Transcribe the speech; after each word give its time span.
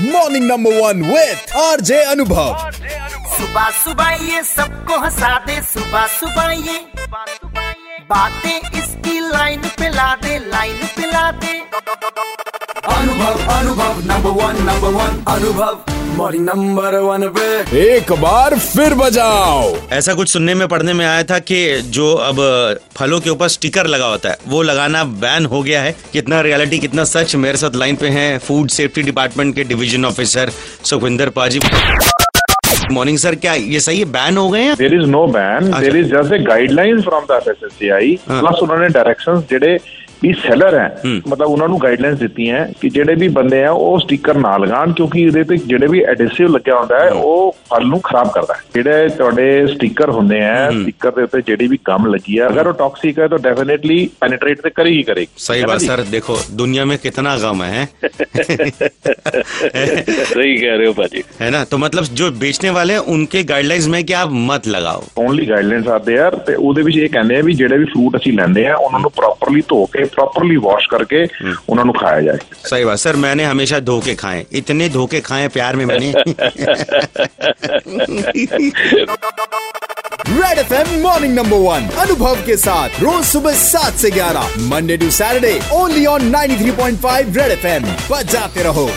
Morning 0.00 0.44
number 0.46 0.74
one 0.80 1.02
with 1.04 1.56
R 1.58 1.80
J 1.88 2.02
Anubhav 2.10 2.70
सुबह 3.36 3.70
सुबह 3.78 4.10
ये 4.26 4.42
सबको 4.44 4.98
हंसा 5.04 5.38
दे 5.46 5.60
सुबह 5.72 6.06
सुबह 6.18 6.50
ये 6.66 6.78
बातें 8.10 8.78
इसकी 8.78 9.18
लाइन 9.20 9.68
पे 9.78 9.88
ला 9.96 10.14
दे 10.22 10.38
लाइन 10.46 10.86
पे 10.96 11.10
ला 11.12 11.30
दे 11.42 11.52
Anubhav 12.94 13.46
Anubhav 13.56 14.00
number 14.06 14.42
one 14.42 14.62
number 14.66 14.94
one 15.00 15.22
Anubhav 15.34 15.97
morning 16.16 16.44
number 16.44 16.94
one 17.00 17.26
पे 17.36 17.78
एक 17.80 18.12
बार 18.20 18.58
फिर 18.58 18.94
बजाओ। 18.94 19.74
ऐसा 19.92 20.14
कुछ 20.14 20.28
सुनने 20.28 20.54
में 20.54 20.66
पढ़ने 20.68 20.92
में 20.92 21.04
आया 21.06 21.22
था 21.22 21.38
कि 21.40 21.58
जो 21.96 22.12
अब 22.14 22.36
फलों 22.96 23.20
के 23.20 23.30
ऊपर 23.30 23.48
स्टिकर 23.48 23.86
लगा 23.86 24.06
होता 24.06 24.30
है 24.30 24.38
वो 24.48 24.62
लगाना 24.62 25.04
बैन 25.24 25.46
हो 25.46 25.62
गया 25.62 25.82
है। 25.82 25.94
कितना 26.12 26.40
रियलिटी 26.40 26.78
कितना 26.78 27.04
सच। 27.04 27.34
मेरे 27.36 27.58
साथ 27.58 27.76
लाइन 27.76 27.96
पे 27.96 28.08
हैं 28.08 28.38
फ़ूड 28.38 28.68
सेफ्टी 28.70 29.02
डिपार्टमेंट 29.02 29.54
के 29.56 29.64
डिवीज़न 29.64 30.04
ऑफिसर 30.04 30.50
सुखविंदर 30.84 31.28
पाजी। 31.38 31.60
मॉर्निंग 32.92 33.18
सर 33.18 33.34
क्या 33.34 33.54
ये 33.54 33.80
सही 33.80 33.98
है? 33.98 34.04
बैन 34.12 34.36
हो 34.36 34.48
गए 34.50 34.74
there 34.74 34.94
is 34.94 35.06
no 35.10 35.26
ban 35.28 35.70
there 35.80 35.96
is 35.96 36.06
just 36.08 36.32
a 36.32 36.38
guideline 36.44 37.00
from 37.02 37.24
the 37.30 37.36
F 37.36 37.48
S 37.50 37.64
S 37.64 37.72
C 37.78 37.88
I 37.90 38.18
plus 38.28 38.62
उन्होंने 38.62 38.88
डायरेक्शन 38.88 39.40
जेडे 39.50 39.76
ਵੀ 40.23 40.31
ਸੈਲਰ 40.33 40.75
ਹੈ 40.79 41.19
ਮਤਲਬ 41.27 41.47
ਉਹਨਾਂ 41.47 41.67
ਨੂੰ 41.67 41.79
ਗਾਈਡਲਾਈਨਸ 41.83 42.19
ਦਿੱਤੀਆਂ 42.19 42.57
ਹੈ 42.57 42.71
ਕਿ 42.81 42.89
ਜਿਹੜੇ 42.89 43.15
ਵੀ 43.15 43.27
ਬੰਦੇ 43.27 43.63
ਆ 43.63 43.71
ਉਹ 43.71 43.97
ਸਟicker 43.99 44.37
ਨਾ 44.37 44.55
ਲਗਾਉਣ 44.57 44.91
ਕਿਉਂਕਿ 44.93 45.21
ਇਹਦੇ 45.21 45.43
ਤੇ 45.43 45.57
ਜਿਹੜੇ 45.65 45.87
ਵੀ 45.87 46.03
ਐਡਿਸਿਵ 46.03 46.53
ਲੱਗਿਆ 46.55 46.77
ਹੁੰਦਾ 46.79 46.99
ਹੈ 46.99 47.09
ਉਹ 47.09 47.55
ਫਲ 47.69 47.87
ਨੂੰ 47.87 47.99
ਖਰਾਬ 48.01 48.29
ਕਰਦਾ 48.31 48.53
ਹੈ 48.53 48.59
ਜਿਹੜੇ 48.75 49.09
ਤੁਹਾਡੇ 49.09 49.47
ਸਟicker 49.65 50.09
ਹੁੰਦੇ 50.11 50.41
ਆ 50.41 50.69
ਸਟicker 50.69 51.11
ਦੇ 51.15 51.23
ਉੱਤੇ 51.23 51.41
ਜਿਹੜੀ 51.41 51.67
ਵੀ 51.67 51.77
ਗਮ 51.87 52.05
ਲੱਗੀ 52.07 52.39
ਹੈ 52.39 52.47
ਅਗਰ 52.47 52.67
ਉਹ 52.67 52.73
ਟੌਕਸਿਕ 52.73 53.19
ਹੈ 53.19 53.27
ਤਾਂ 53.27 53.39
ਡੈਫੀਨਿਟਲੀ 53.39 53.97
ਪੈਨੀਟ੍ਰੇਟ 54.21 54.61
ਤੇ 54.61 54.69
ਕਰੇਗੀ 54.69 55.03
ਕਰੇਗੀ 55.03 55.27
सही 55.43 55.65
बात 55.65 55.81
सर 55.81 56.03
देखो 56.11 56.37
दुनिया 56.61 56.85
में 56.85 56.95
कितना 56.99 57.35
गम 57.37 57.63
है 57.65 57.83
ਸਹੀ 60.33 60.57
ਕਹਿ 60.57 60.77
ਰਹੇ 60.77 60.87
ਹੋ 60.87 60.93
ਭਾਜੀ 60.93 61.23
है 61.41 61.49
ना 61.51 61.63
तो 61.65 61.77
मतलब 61.77 62.09
जो 62.19 62.31
बेचने 62.37 62.71
वाले 62.71 62.93
हैं 62.93 63.03
उनके 63.13 63.43
गाइडलाइंस 63.51 63.87
में 63.87 63.99
कि 64.05 64.17
आप 64.21 64.33
मत 64.47 64.69
लगाओ 64.69 65.03
ਓਨਲੀ 65.17 65.49
ਗਾਈਡਲਾਈਨਸ 65.49 65.87
ਆਦੇ 65.89 66.17
ਆ 66.19 66.29
ਤੇ 66.47 66.55
ਉਹਦੇ 66.55 66.81
ਵਿੱਚ 66.81 66.97
ਇਹ 66.97 67.09
ਕਹਿੰਦੇ 67.09 67.37
ਆ 67.37 67.41
ਵੀ 67.41 67.53
ਜਿਹੜੇ 67.55 67.77
ਵੀ 67.77 67.85
ਫਰੂਟ 67.85 68.17
ਅਸੀਂ 68.17 68.33
ਲੈਂਦੇ 68.33 68.65
ਆ 68.67 68.75
ਉਹਨਾਂ 68.77 68.99
ਨੂੰ 68.99 69.11
ਪ੍ਰੋਪਰਲੀ 69.11 69.61
ਧੋ 69.67 69.85
ਕੇ 69.93 70.05
प्रॉपरली 70.14 70.56
वॉश 70.56 70.86
करके 70.86 71.16
हम्म। 71.16 71.56
उन्होंने 71.68 71.92
खाया 71.92 72.20
जाए। 72.20 72.38
सही 72.64 72.84
बात 72.84 72.98
सर 72.98 73.16
मैंने 73.16 73.44
हमेशा 73.44 73.80
धोखे 73.80 74.14
खाए 74.14 74.46
इतने 74.52 74.88
धोखे 74.88 75.20
खाए 75.20 75.48
प्यार 75.48 75.76
में 75.76 75.84
मैंने। 75.84 76.12
Red 80.28 80.58
F 80.58 80.72
M 80.74 81.02
morning 81.02 81.34
number 81.34 81.56
one 81.56 81.88
Anubhav 81.98 82.36
के 82.46 82.56
साथ 82.56 83.00
रोज 83.02 83.24
सुबह 83.24 83.54
सात 83.54 83.92
से 83.92 84.10
ग्यारह 84.10 84.48
Monday 84.60 84.96
to 84.96 85.10
Saturday 85.10 85.60
only 85.72 86.06
on 86.06 86.30
93.5 86.30 87.36
red 87.36 87.50
F 87.50 87.66
M 87.66 87.84
बजाते 88.10 88.62
रहो। 88.62 88.90